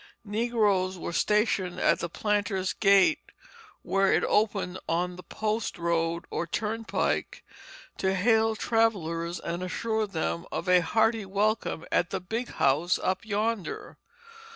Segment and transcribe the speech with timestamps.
[0.25, 3.19] Negroes were stationed at the planter's gate
[3.83, 7.43] where it opened on the post road or turnpike,
[7.99, 13.23] to hail travellers and assure them of a hearty welcome at the "big house up
[13.27, 13.99] yonder."